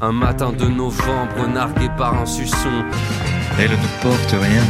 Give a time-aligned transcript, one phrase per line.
[0.00, 2.84] Un matin de novembre, nargué par un suçon.
[3.58, 4.62] Elle ne porte rien.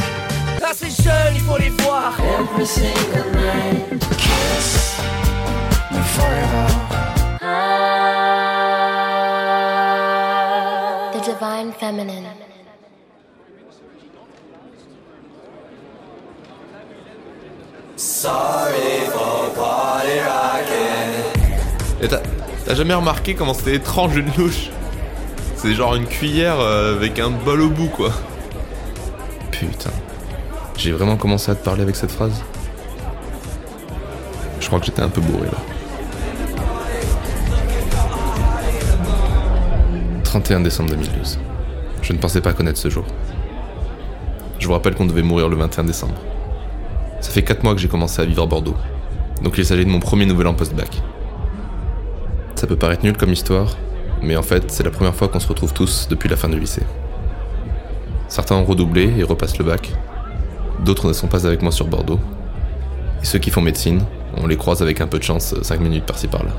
[0.58, 2.15] Là c'est jeune, il faut les voir.
[2.19, 4.01] Every single night.
[4.17, 4.99] Kiss
[5.91, 6.67] me forever.
[11.13, 12.29] The Divine Feminine.
[22.01, 22.20] Et t'as
[22.65, 24.70] t'as jamais remarqué comment c'était étrange une louche?
[25.58, 28.12] C'est genre une cuillère euh, avec un bol au bout, quoi.
[29.50, 29.90] Putain.
[30.76, 32.44] J'ai vraiment commencé à te parler avec cette phrase
[34.60, 35.58] Je crois que j'étais un peu bourré là.
[40.22, 41.40] 31 décembre 2012.
[42.02, 43.04] Je ne pensais pas connaître ce jour.
[44.60, 46.14] Je vous rappelle qu'on devait mourir le 21 décembre.
[47.20, 48.76] Ça fait 4 mois que j'ai commencé à vivre à Bordeaux.
[49.42, 51.02] Donc il s'agit de mon premier nouvel an post-bac.
[52.54, 53.76] Ça peut paraître nul comme histoire,
[54.23, 56.59] mais en fait, c'est la première fois qu'on se retrouve tous depuis la fin du
[56.59, 56.83] lycée.
[58.29, 59.93] Certains ont redoublé et repassent le bac.
[60.85, 62.21] D'autres ne sont pas avec moi sur Bordeaux.
[63.23, 64.03] Et ceux qui font médecine,
[64.37, 66.53] on les croise avec un peu de chance 5 minutes par-ci par-là.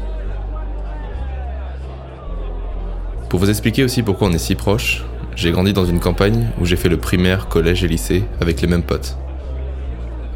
[3.29, 6.65] Pour vous expliquer aussi pourquoi on est si proches, j'ai grandi dans une campagne où
[6.65, 9.17] j'ai fait le primaire, collège et lycée avec les mêmes potes.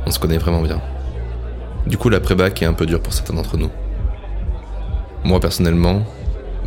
[0.05, 0.79] On se connaît vraiment bien.
[1.87, 3.69] Du coup, la pré-bac est un peu dure pour certains d'entre nous.
[5.23, 6.03] Moi, personnellement,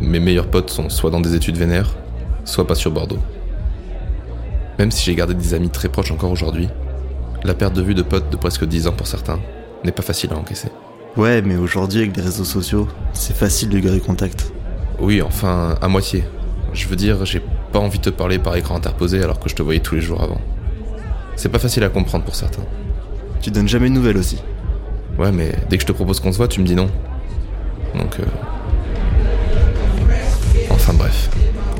[0.01, 1.95] mes meilleurs potes sont soit dans des études vénères,
[2.45, 3.19] soit pas sur Bordeaux.
[4.79, 6.69] Même si j'ai gardé des amis très proches encore aujourd'hui,
[7.43, 9.39] la perte de vue de potes de presque 10 ans pour certains
[9.83, 10.69] n'est pas facile à encaisser.
[11.15, 14.51] Ouais, mais aujourd'hui, avec les réseaux sociaux, c'est facile de garder contact.
[14.99, 16.23] Oui, enfin, à moitié.
[16.73, 19.55] Je veux dire, j'ai pas envie de te parler par écran interposé alors que je
[19.55, 20.41] te voyais tous les jours avant.
[21.35, 22.63] C'est pas facile à comprendre pour certains.
[23.41, 24.37] Tu donnes jamais de nouvelles aussi.
[25.17, 26.89] Ouais, mais dès que je te propose qu'on se voit, tu me dis non.
[27.95, 28.23] Donc, euh...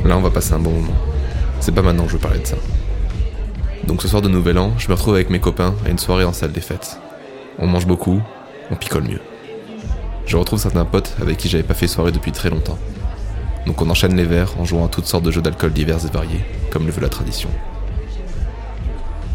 [0.05, 0.95] Là, on va passer un bon moment.
[1.59, 2.55] C'est pas maintenant que je veux parler de ça.
[3.85, 6.25] Donc ce soir de Nouvel An, je me retrouve avec mes copains à une soirée
[6.25, 6.99] en salle des fêtes.
[7.57, 8.21] On mange beaucoup,
[8.69, 9.21] on picole mieux.
[10.25, 12.77] Je retrouve certains potes avec qui j'avais pas fait soirée depuis très longtemps.
[13.65, 16.09] Donc on enchaîne les verres en jouant à toutes sortes de jeux d'alcool divers et
[16.09, 17.49] variés, comme le veut la tradition.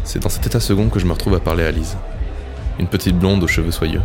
[0.03, 1.97] C'est dans cet état second que je me retrouve à parler à Lise.
[2.77, 4.01] Une petite blonde aux cheveux soyeux.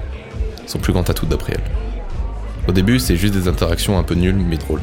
[0.67, 2.69] Son plus grand atout d'après elle.
[2.69, 4.83] Au début, c'est juste des interactions un peu nulles mais drôles.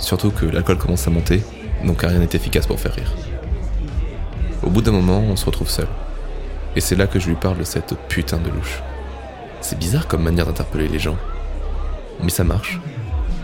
[0.00, 1.42] Surtout que l'alcool commence à monter,
[1.84, 3.12] donc rien n'est efficace pour faire rire.
[4.62, 5.86] Au bout d'un moment, on se retrouve seul.
[6.74, 8.82] Et c'est là que je lui parle de cette putain de louche.
[9.60, 11.16] C'est bizarre comme manière d'interpeller les gens.
[12.22, 12.80] Mais ça marche.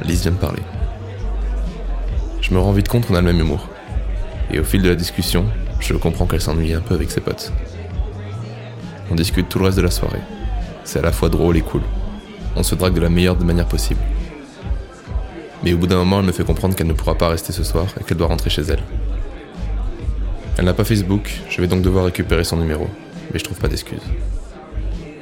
[0.03, 0.63] Lise vient me parler.
[2.41, 3.69] Je me rends vite compte qu'on a le même humour.
[4.51, 5.47] Et au fil de la discussion,
[5.81, 7.53] je comprends qu'elle s'ennuie un peu avec ses potes.
[9.11, 10.21] On discute tout le reste de la soirée.
[10.85, 11.83] C'est à la fois drôle et cool.
[12.55, 14.01] On se drague de la meilleure des manières possibles.
[15.67, 17.65] Mais au bout d'un moment, elle me fait comprendre qu'elle ne pourra pas rester ce
[17.65, 18.85] soir et qu'elle doit rentrer chez elle.
[20.57, 22.87] Elle n'a pas Facebook, je vais donc devoir récupérer son numéro,
[23.33, 23.99] mais je trouve pas d'excuse.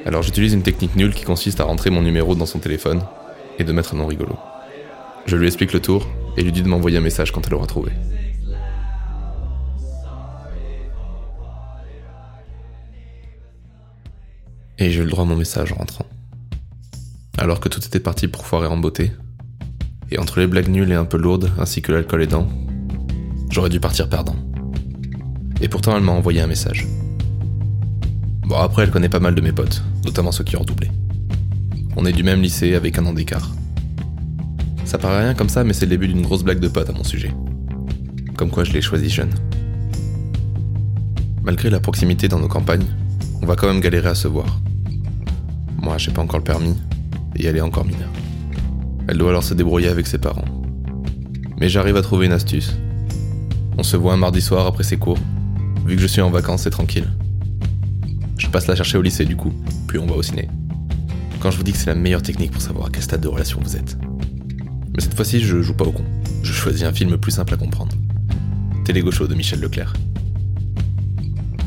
[0.05, 3.01] Alors j'utilise une technique nulle qui consiste à rentrer mon numéro dans son téléphone
[3.57, 4.37] et de mettre un nom rigolo.
[5.25, 6.07] Je lui explique le tour
[6.37, 7.91] et lui dis de m'envoyer un message quand elle aura trouvé.
[14.77, 16.05] Et j'ai eu le droit à mon message en rentrant.
[17.39, 19.11] Alors que tout était parti pour foirer en beauté,
[20.15, 22.47] et entre les blagues nulles et un peu lourdes, ainsi que l'alcool aidant,
[23.49, 24.35] j'aurais dû partir perdant.
[25.59, 26.87] Et pourtant, elle m'a envoyé un message.
[28.43, 30.89] Bon, après, elle connaît pas mal de mes potes, notamment ceux qui ont redoublé.
[31.97, 33.51] On est du même lycée avec un an d'écart.
[34.85, 36.93] Ça paraît rien comme ça, mais c'est le début d'une grosse blague de potes à
[36.93, 37.33] mon sujet.
[38.37, 39.33] Comme quoi je l'ai choisi jeune.
[41.43, 42.85] Malgré la proximité dans nos campagnes,
[43.41, 44.61] on va quand même galérer à se voir.
[45.81, 46.77] Moi, j'ai pas encore le permis,
[47.35, 48.11] et elle est encore mineure.
[49.07, 50.45] Elle doit alors se débrouiller avec ses parents.
[51.59, 52.75] Mais j'arrive à trouver une astuce.
[53.77, 55.19] On se voit un mardi soir après ses cours.
[55.85, 57.07] Vu que je suis en vacances, c'est tranquille.
[58.37, 59.53] Je passe la chercher au lycée du coup,
[59.87, 60.49] puis on va au ciné.
[61.39, 63.27] Quand je vous dis que c'est la meilleure technique pour savoir à quel stade de
[63.27, 63.97] relation vous êtes.
[64.95, 66.03] Mais cette fois-ci, je joue pas au con.
[66.41, 67.95] Je choisis un film plus simple à comprendre.
[68.85, 69.93] Télé Gaucho de Michel Leclerc.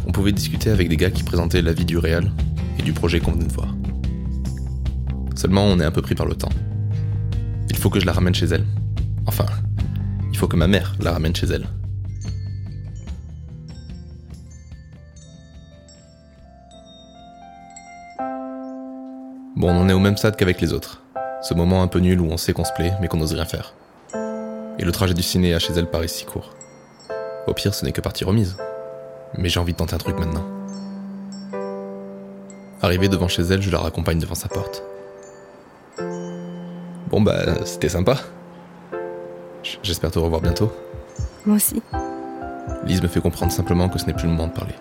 [0.07, 2.33] On pouvait discuter avec des gars qui présentaient la vie du réel
[2.79, 3.75] et du projet qu'on venait de voir.
[5.37, 6.49] Seulement, on est un peu pris par le temps.
[7.79, 8.65] Il faut que je la ramène chez elle.
[9.29, 9.47] Enfin,
[10.33, 11.65] il faut que ma mère la ramène chez elle.
[19.55, 21.05] Bon, on en est au même stade qu'avec les autres.
[21.41, 23.45] Ce moment un peu nul où on sait qu'on se plaît, mais qu'on n'ose rien
[23.45, 23.75] faire.
[24.81, 26.51] Et le trajet du ciné à chez elle paraît si court.
[27.47, 28.57] Au pire, ce n'est que partie remise.
[29.37, 30.45] Mais j'ai envie de tenter un truc maintenant.
[32.83, 34.83] Arrivé devant chez elle, je la raccompagne devant sa porte.
[37.11, 38.17] Bon bah, c'était sympa.
[39.63, 40.71] Je, J'espère te revoir bientôt.
[41.47, 41.83] Moi aussi.
[42.85, 44.75] Lise me fait comprendre simplement que ce n'est plus le moment de parler.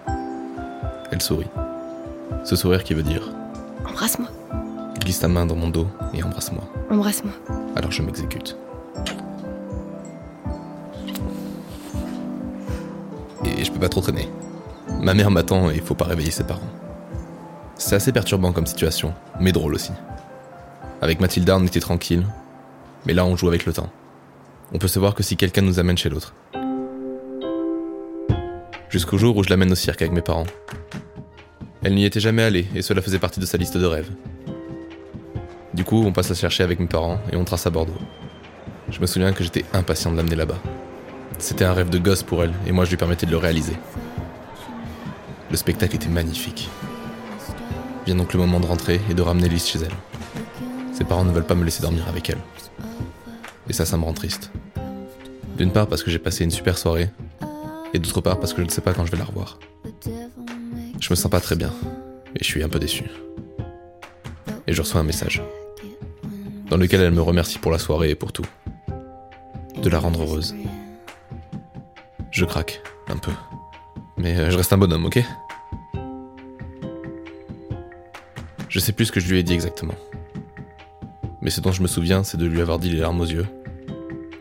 [1.11, 1.47] Elle sourit.
[2.43, 3.29] Ce sourire qui veut dire
[3.87, 4.27] Embrasse-moi.
[4.99, 6.63] glisse ta main dans mon dos et embrasse-moi.
[6.91, 7.33] Embrasse-moi.
[7.75, 8.57] Alors je m'exécute.
[13.45, 14.29] Et je peux pas trop traîner.
[15.01, 16.61] Ma mère m'attend et il faut pas réveiller ses parents.
[17.75, 19.91] C'est assez perturbant comme situation, mais drôle aussi.
[21.01, 22.25] Avec Mathilda, on était tranquille,
[23.05, 23.89] mais là on joue avec le temps.
[24.73, 26.33] On peut se voir que si quelqu'un nous amène chez l'autre.
[28.89, 30.47] Jusqu'au jour où je l'amène au cirque avec mes parents.
[31.83, 34.09] Elle n'y était jamais allée et cela faisait partie de sa liste de rêves.
[35.73, 37.93] Du coup, on passe à chercher avec mes parents et on trace à Bordeaux.
[38.89, 40.57] Je me souviens que j'étais impatient de l'amener là-bas.
[41.37, 43.73] C'était un rêve de gosse pour elle et moi je lui permettais de le réaliser.
[45.51, 46.69] Le spectacle était magnifique.
[48.07, 50.16] Vient donc le moment de rentrer et de ramener Lise chez elle.
[50.97, 52.39] Ses parents ne veulent pas me laisser dormir avec elle.
[53.69, 54.49] Et ça, ça me rend triste.
[55.55, 57.11] D'une part parce que j'ai passé une super soirée,
[57.93, 59.59] et d'autre part parce que je ne sais pas quand je vais la revoir.
[60.99, 61.71] Je me sens pas très bien,
[62.35, 63.03] et je suis un peu déçu.
[64.65, 65.43] Et je reçois un message,
[66.71, 68.45] dans lequel elle me remercie pour la soirée et pour tout.
[69.79, 70.55] De la rendre heureuse.
[72.31, 73.33] Je craque, un peu.
[74.17, 75.23] Mais euh, je reste un bonhomme, ok?
[78.67, 79.93] Je sais plus ce que je lui ai dit exactement.
[81.47, 83.45] Mais ce dont je me souviens, c'est de lui avoir dit les larmes aux yeux.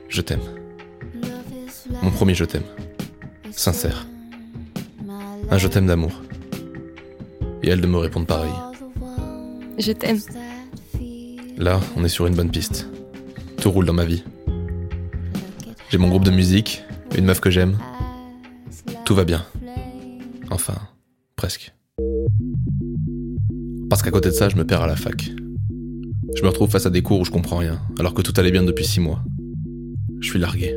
[0.08, 0.40] Je t'aime.
[2.02, 2.64] Mon premier je t'aime.
[3.52, 4.08] Sincère.
[5.48, 6.10] Un je t'aime d'amour.
[7.62, 8.50] Et elle de me répondre pareil.
[9.78, 10.18] Je t'aime.
[11.56, 12.88] Là, on est sur une bonne piste.
[13.62, 14.24] Tout roule dans ma vie.
[15.90, 16.82] J'ai mon groupe de musique,
[17.16, 17.78] une meuf que j'aime.
[19.04, 19.46] Tout va bien.
[20.50, 20.74] Enfin,
[21.36, 21.72] presque.
[23.88, 25.30] Parce qu'à côté de ça, je me perds à la fac.
[26.36, 28.50] Je me retrouve face à des cours où je comprends rien, alors que tout allait
[28.50, 29.22] bien depuis six mois.
[30.20, 30.76] Je suis largué.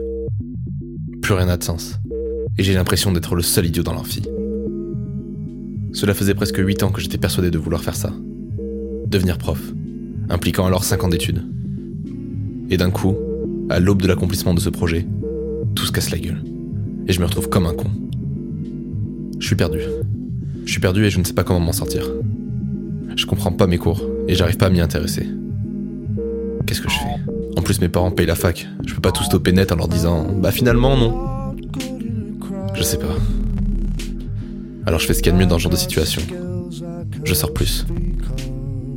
[1.22, 2.00] Plus rien n'a de sens.
[2.58, 4.22] Et j'ai l'impression d'être le seul idiot dans l'amphi.
[5.92, 8.14] Cela faisait presque huit ans que j'étais persuadé de vouloir faire ça.
[9.08, 9.62] Devenir prof,
[10.30, 11.44] impliquant alors cinq ans d'études.
[12.70, 13.18] Et d'un coup,
[13.70, 15.06] à l'aube de l'accomplissement de ce projet,
[15.76, 16.42] tout se casse la gueule.
[17.08, 17.90] Et je me retrouve comme un con.
[19.40, 19.80] Je suis perdu.
[20.64, 22.10] Je suis perdu et je ne sais pas comment m'en sortir.
[23.18, 25.28] Je comprends pas mes cours et j'arrive pas à m'y intéresser.
[26.70, 28.68] Qu'est-ce que je fais En plus, mes parents payent la fac.
[28.86, 31.56] Je peux pas tout stopper net en leur disant Bah finalement, non.
[32.76, 33.18] Je sais pas.
[34.86, 36.22] Alors je fais ce qu'il y a de mieux dans ce genre de situation.
[37.24, 37.88] Je sors plus.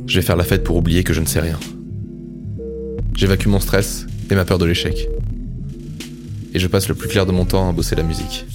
[0.05, 1.59] Je vais faire la fête pour oublier que je ne sais rien.
[3.15, 5.09] J'évacue mon stress et ma peur de l'échec.
[6.53, 8.45] Et je passe le plus clair de mon temps à bosser la musique.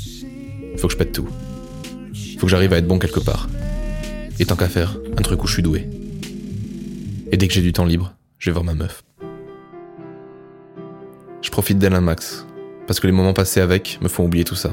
[0.77, 1.27] Faut que je pète tout.
[2.39, 3.49] Faut que j'arrive à être bon quelque part.
[4.39, 5.89] Et tant qu'à faire, un truc où je suis doué.
[7.33, 9.03] Et dès que j'ai du temps libre, je vais voir ma meuf.
[11.59, 12.47] Profite d'elle un max,
[12.87, 14.71] parce que les moments passés avec me font oublier tout ça.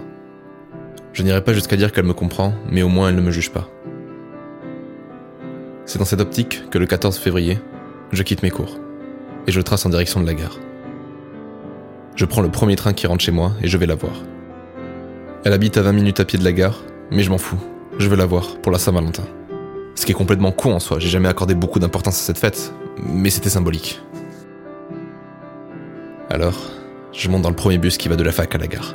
[1.13, 3.49] Je n'irai pas jusqu'à dire qu'elle me comprend, mais au moins elle ne me juge
[3.49, 3.67] pas.
[5.87, 7.57] C'est dans cette optique que le 14 février,
[8.11, 8.77] je quitte mes cours,
[9.47, 10.59] et je trace en direction de la gare.
[12.15, 14.21] Je prends le premier train qui rentre chez moi et je vais la voir.
[15.43, 17.57] Elle habite à 20 minutes à pied de la gare, mais je m'en fous,
[17.97, 19.23] je veux la voir pour la Saint-Valentin.
[19.95, 22.71] Ce qui est complètement con en soi, j'ai jamais accordé beaucoup d'importance à cette fête,
[23.01, 24.03] mais c'était symbolique.
[26.35, 26.69] Alors,
[27.13, 28.93] je monte dans le premier bus qui va de la fac à la gare.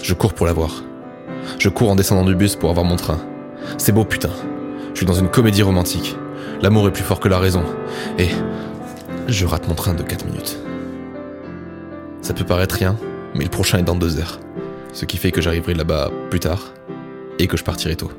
[0.00, 0.84] Je cours pour la voir.
[1.58, 3.18] Je cours en descendant du bus pour avoir mon train.
[3.76, 4.30] C'est beau putain.
[4.92, 6.14] Je suis dans une comédie romantique.
[6.62, 7.64] L'amour est plus fort que la raison.
[8.20, 8.28] Et
[9.26, 10.56] je rate mon train de 4 minutes.
[12.22, 12.96] Ça peut paraître rien,
[13.34, 14.38] mais le prochain est dans deux heures.
[14.92, 16.72] Ce qui fait que j'arriverai là-bas plus tard
[17.40, 18.12] et que je partirai tôt.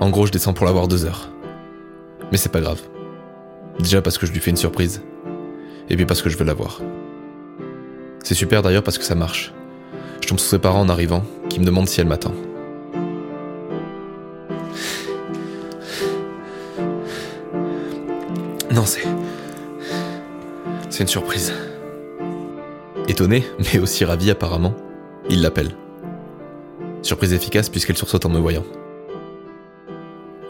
[0.00, 1.30] En gros, je descends pour l'avoir deux heures.
[2.32, 2.80] Mais c'est pas grave.
[3.78, 5.02] Déjà parce que je lui fais une surprise.
[5.88, 6.80] Et puis parce que je veux la voir.
[8.22, 9.52] C'est super d'ailleurs parce que ça marche.
[10.20, 12.32] Je tombe sur ses parents en arrivant, qui me demandent si elle m'attend.
[18.70, 19.02] Non, c'est.
[20.88, 21.52] C'est une surprise.
[23.08, 24.74] Étonné, mais aussi ravi apparemment,
[25.28, 25.72] il l'appelle.
[27.02, 28.64] Surprise efficace puisqu'elle sursaute en me voyant.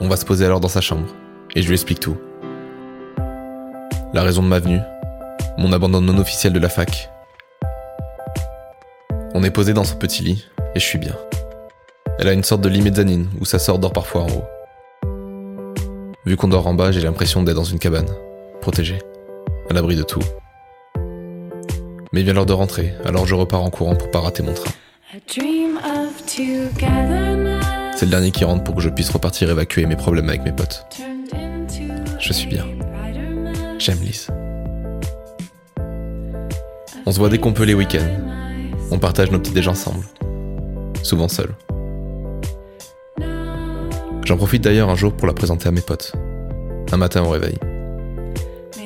[0.00, 1.06] On va se poser alors dans sa chambre,
[1.54, 2.16] et je lui explique tout.
[4.12, 4.80] La raison de ma venue,
[5.56, 7.10] mon abandon non officiel de la fac.
[9.34, 11.16] On est posé dans son petit lit, et je suis bien.
[12.18, 14.44] Elle a une sorte de lit mezzanine, où sa sœur dort parfois en haut.
[16.26, 18.10] Vu qu'on dort en bas, j'ai l'impression d'être dans une cabane,
[18.60, 18.98] protégée,
[19.70, 20.20] à l'abri de tout.
[22.12, 24.52] Mais il vient l'heure de rentrer, alors je repars en courant pour pas rater mon
[24.52, 24.70] train.
[27.96, 30.52] C'est le dernier qui rentre pour que je puisse repartir évacuer mes problèmes avec mes
[30.52, 30.84] potes.
[32.20, 32.66] Je suis bien.
[33.78, 34.28] J'aime Lise.
[37.06, 38.51] On se voit dès qu'on peut les week-ends.
[38.92, 40.04] On partage nos petits déj ensemble.
[41.02, 41.54] Souvent seuls.
[44.26, 46.12] J'en profite d'ailleurs un jour pour la présenter à mes potes.
[46.92, 47.58] Un matin au réveil.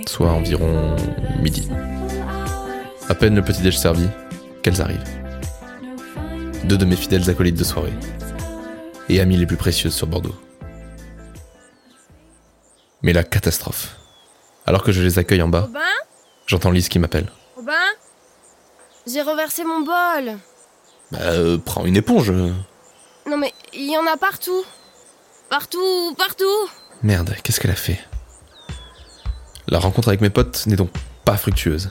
[0.06, 0.94] Soit environ
[1.42, 1.68] midi.
[3.08, 4.06] À peine le petit déj servi,
[4.62, 5.02] qu'elles arrivent.
[6.66, 7.92] Deux de mes fidèles acolytes de soirée.
[9.08, 10.36] Et amies les plus précieuses sur Bordeaux.
[13.02, 13.96] Mais la catastrophe.
[14.66, 15.68] Alors que je les accueille en bas,
[16.46, 17.26] j'entends Lise qui m'appelle.
[19.06, 20.38] J'ai renversé mon bol.
[21.12, 22.30] Bah, euh, prends une éponge.
[22.30, 24.64] Non mais il y en a partout.
[25.48, 26.44] Partout, partout.
[27.02, 28.00] Merde, qu'est-ce qu'elle a fait?
[29.68, 30.90] La rencontre avec mes potes n'est donc
[31.24, 31.90] pas fructueuse.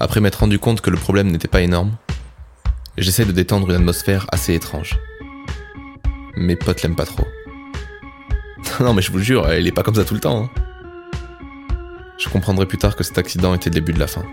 [0.00, 1.96] Après m'être rendu compte que le problème n'était pas énorme,
[2.96, 4.98] j'essaie de détendre une atmosphère assez étrange.
[6.36, 7.24] Mes potes l'aiment pas trop.
[8.80, 10.44] non mais je vous jure, elle est pas comme ça tout le temps.
[10.44, 10.50] hein.
[12.16, 14.24] Je comprendrai plus tard que cet accident était le début de la fin.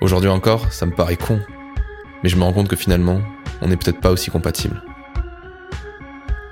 [0.00, 1.40] Aujourd'hui encore, ça me paraît con,
[2.22, 3.20] mais je me rends compte que finalement,
[3.60, 4.82] on n'est peut-être pas aussi compatibles.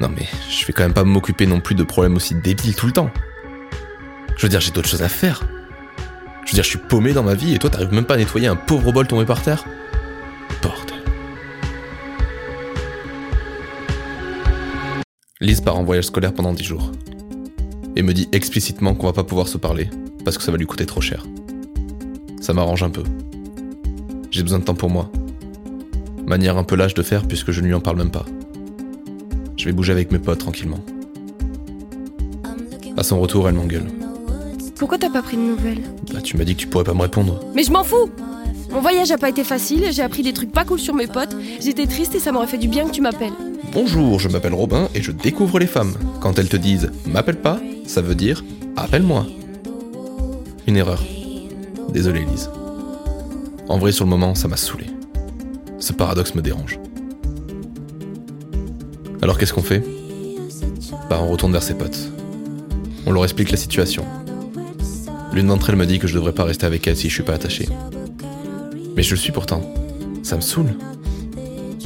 [0.01, 2.87] Non mais je vais quand même pas m'occuper non plus de problèmes aussi débiles tout
[2.87, 3.11] le temps.
[4.37, 5.49] Je veux dire, j'ai d'autres choses à faire.
[6.45, 8.17] Je veux dire, je suis paumé dans ma vie et toi t'arrives même pas à
[8.19, 9.65] nettoyer un pauvre bol tombé par terre
[10.63, 10.99] Bordel.
[15.41, 16.93] Lise part en voyage scolaire pendant 10 jours.
[17.97, 19.89] Et me dit explicitement qu'on va pas pouvoir se parler
[20.25, 21.25] parce que ça va lui coûter trop cher.
[22.43, 23.03] Ça m'arrange un peu.
[24.39, 25.11] J'ai besoin de temps pour moi.
[26.25, 28.25] Manière un peu lâche de faire puisque je ne lui en parle même pas.
[29.57, 30.79] Je vais bouger avec mes potes tranquillement.
[32.97, 33.87] À son retour, elle m'engueule.
[34.77, 35.83] Pourquoi t'as pas pris de nouvelles
[36.15, 37.41] Bah, tu m'as dit que tu pourrais pas me répondre.
[37.57, 38.11] Mais je m'en fous
[38.71, 41.35] Mon voyage a pas été facile, j'ai appris des trucs pas cool sur mes potes,
[41.61, 43.35] j'étais triste et ça m'aurait fait du bien que tu m'appelles.
[43.73, 45.95] Bonjour, je m'appelle Robin et je découvre les femmes.
[46.21, 48.45] Quand elles te disent m'appelle pas, ça veut dire
[48.77, 49.27] appelle-moi.
[50.69, 51.03] Une erreur.
[51.93, 52.49] Désolé, Lise.
[53.69, 54.87] En vrai, sur le moment, ça m'a saoulé.
[55.79, 56.81] Ce paradoxe me dérange.
[59.21, 59.85] Alors qu'est-ce qu'on fait?
[61.11, 62.11] Bah, on retourne vers ses potes.
[63.07, 64.05] On leur explique la situation.
[65.33, 67.23] L'une d'entre elles me dit que je devrais pas rester avec elle si je suis
[67.23, 67.69] pas attaché.
[68.97, 69.63] Mais je le suis pourtant.
[70.23, 70.75] Ça me saoule.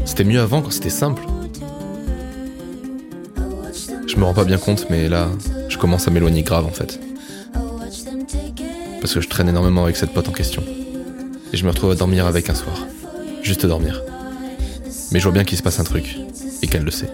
[0.05, 1.23] C'était mieux avant quand c'était simple.
[4.07, 5.29] Je me rends pas bien compte, mais là,
[5.69, 7.01] je commence à m'éloigner grave en fait.
[9.01, 10.63] Parce que je traîne énormément avec cette pote en question.
[11.53, 12.87] Et je me retrouve à dormir avec un soir.
[13.43, 14.01] Juste dormir.
[15.13, 16.17] Mais je vois bien qu'il se passe un truc.
[16.63, 17.11] Et qu'elle le sait.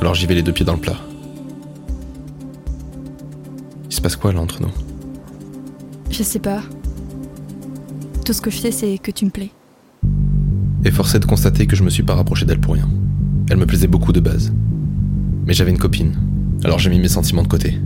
[0.00, 0.98] Alors j'y vais les deux pieds dans le plat.
[3.88, 4.70] Il se passe quoi là entre nous?
[6.10, 6.62] Je sais pas.
[8.24, 9.50] Tout ce que je sais, c'est que tu me plais.
[10.84, 12.88] Et forcé de constater que je me suis pas rapproché d'elle pour rien.
[13.50, 14.52] Elle me plaisait beaucoup de base.
[15.46, 16.16] Mais j'avais une copine,
[16.64, 17.80] alors j'ai mis mes sentiments de côté.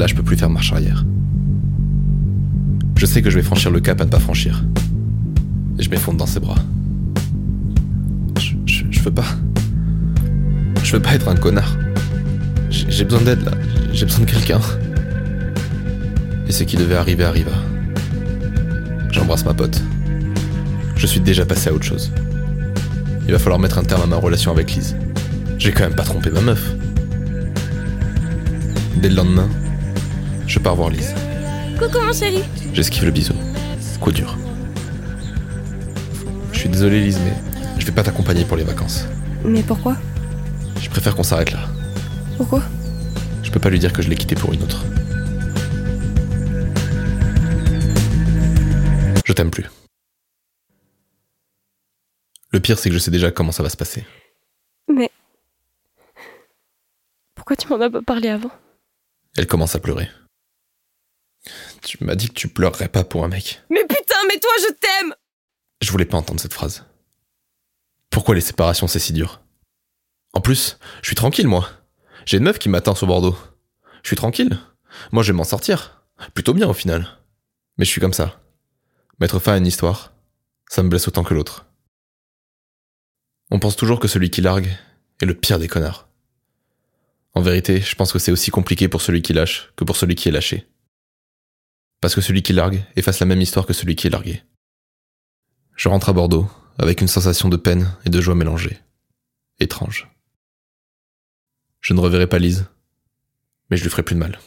[0.00, 1.04] Là, je peux plus faire marche arrière.
[2.96, 4.64] Je sais que je vais franchir le cap à ne pas franchir.
[5.78, 6.54] Et je m'effondre dans ses bras.
[8.38, 9.26] Je, je, je veux pas.
[10.82, 11.76] Je veux pas être un connard.
[12.70, 13.50] J'ai besoin d'aide là.
[13.92, 14.60] J'ai besoin de quelqu'un.
[16.48, 17.52] Et ce qui devait arriver arriva.
[19.12, 19.82] J'embrasse ma pote.
[20.96, 22.10] Je suis déjà passé à autre chose.
[23.26, 24.96] Il va falloir mettre un terme à ma relation avec Lise.
[25.58, 26.72] J'ai quand même pas trompé ma meuf.
[29.02, 29.48] Dès le lendemain,
[30.50, 31.14] je pars voir Lise.
[31.78, 32.42] Coucou mon chéri
[32.72, 33.34] J'esquive le bisou.
[34.00, 34.36] Coup dur.
[36.52, 37.32] Je suis désolé Lise, mais
[37.78, 39.04] je vais pas t'accompagner pour les vacances.
[39.44, 39.96] Mais pourquoi?
[40.80, 41.60] Je préfère qu'on s'arrête là.
[42.36, 42.62] Pourquoi?
[43.44, 44.84] Je peux pas lui dire que je l'ai quitté pour une autre.
[49.24, 49.70] Je t'aime plus.
[52.50, 54.04] Le pire, c'est que je sais déjà comment ça va se passer.
[54.88, 55.10] Mais...
[57.36, 58.50] Pourquoi tu m'en as pas parlé avant?
[59.36, 60.08] Elle commence à pleurer.
[61.82, 63.62] Tu m'as dit que tu pleurerais pas pour un mec.
[63.70, 65.14] Mais putain, mais toi je t'aime
[65.80, 66.84] Je voulais pas entendre cette phrase.
[68.10, 69.40] Pourquoi les séparations c'est si dur?
[70.32, 71.68] En plus, je suis tranquille moi.
[72.26, 73.36] J'ai une meuf qui m'attend sur Bordeaux.
[74.02, 74.58] Je suis tranquille.
[75.12, 76.04] Moi je vais m'en sortir.
[76.34, 77.18] Plutôt bien au final.
[77.78, 78.40] Mais je suis comme ça.
[79.20, 80.12] Mettre fin à une histoire,
[80.68, 81.66] ça me blesse autant que l'autre.
[83.50, 84.70] On pense toujours que celui qui largue
[85.20, 86.08] est le pire des connards.
[87.34, 90.14] En vérité, je pense que c'est aussi compliqué pour celui qui lâche que pour celui
[90.14, 90.66] qui est lâché.
[92.00, 94.42] Parce que celui qui largue efface la même histoire que celui qui est largué.
[95.76, 98.78] Je rentre à Bordeaux avec une sensation de peine et de joie mélangée.
[99.58, 100.08] Étrange.
[101.80, 102.66] Je ne reverrai pas Lise,
[103.70, 104.38] mais je lui ferai plus de mal.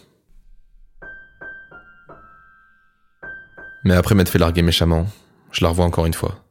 [3.83, 5.07] Mais après m'être fait larguer méchamment,
[5.51, 6.45] je la revois encore une fois.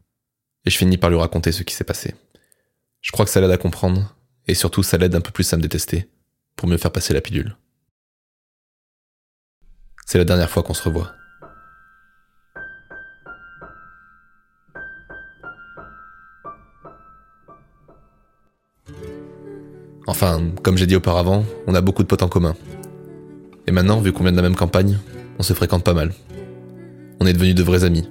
[0.64, 2.14] Et je finis par lui raconter ce qui s'est passé.
[3.00, 4.14] Je crois que ça l'aide à comprendre,
[4.46, 6.08] et surtout ça l'aide un peu plus à me détester,
[6.54, 7.56] pour mieux faire passer la pilule.
[10.06, 11.12] C'est la dernière fois qu'on se revoit.
[20.06, 22.54] Enfin, comme j'ai dit auparavant, on a beaucoup de potes en commun.
[23.66, 24.98] Et maintenant, vu qu'on vient de la même campagne,
[25.38, 26.12] on se fréquente pas mal.
[27.20, 28.08] On est devenus de vrais amis.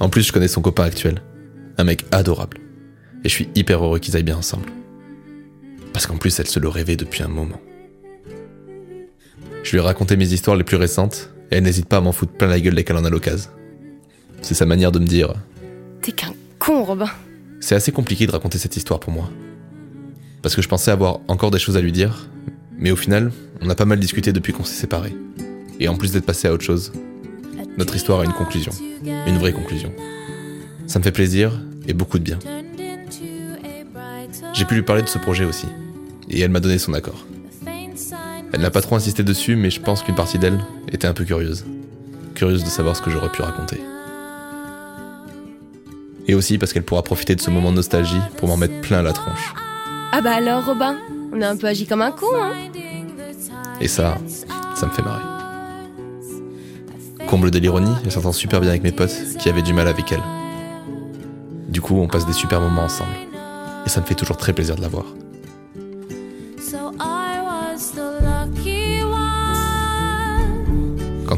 [0.00, 1.22] En plus, je connais son copain actuel.
[1.78, 2.58] Un mec adorable.
[3.24, 4.70] Et je suis hyper heureux qu'ils aillent bien ensemble.
[5.92, 7.60] Parce qu'en plus, elle se le rêvait depuis un moment.
[9.62, 12.12] Je lui ai raconté mes histoires les plus récentes, et elle n'hésite pas à m'en
[12.12, 13.50] foutre plein la gueule dès qu'elle en a l'occasion.
[14.42, 15.34] C'est sa manière de me dire
[16.02, 17.10] T'es qu'un con, Robin.
[17.60, 19.30] c'est assez compliqué de raconter cette histoire pour moi.
[20.42, 22.28] Parce que je pensais avoir encore des choses à lui dire,
[22.78, 25.14] mais au final, on a pas mal discuté depuis qu'on s'est séparés.
[25.78, 26.92] Et en plus d'être passé à autre chose,
[27.76, 28.72] notre histoire a une conclusion.
[29.26, 29.92] Une vraie conclusion.
[30.86, 31.52] Ça me fait plaisir
[31.86, 32.38] et beaucoup de bien.
[34.54, 35.66] J'ai pu lui parler de ce projet aussi.
[36.30, 37.26] Et elle m'a donné son accord.
[38.52, 40.58] Elle n'a pas trop insisté dessus, mais je pense qu'une partie d'elle
[40.90, 41.64] était un peu curieuse.
[42.34, 43.80] Curieuse de savoir ce que j'aurais pu raconter.
[46.26, 49.02] Et aussi parce qu'elle pourra profiter de ce moment de nostalgie pour m'en mettre plein
[49.02, 49.54] la tronche.
[50.12, 50.96] Ah bah alors, Robin,
[51.32, 52.52] on a un peu agi comme un con, hein
[53.80, 54.18] Et ça,
[54.74, 55.22] ça me fait marrer.
[57.26, 60.10] Comble de l'ironie, elle s'entend super bien avec mes potes qui avaient du mal avec
[60.10, 60.22] elle.
[61.68, 63.12] Du coup, on passe des super moments ensemble.
[63.86, 65.04] Et ça me fait toujours très plaisir de la voir.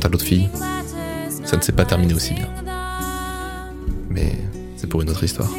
[0.04, 0.48] À l'autre fille,
[1.44, 2.48] ça ne s'est pas terminé aussi bien.
[4.10, 4.36] Mais
[4.76, 5.50] c'est pour une autre histoire.